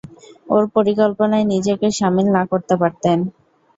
ওর 0.49 0.63
পরিকল্পনায় 0.75 1.45
নিজেকে 1.53 1.87
শামিল 1.97 2.27
না 2.35 2.43
করতে 2.51 2.73
পারতেন। 2.81 3.17